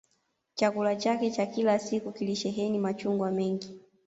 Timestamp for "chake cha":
0.95-1.45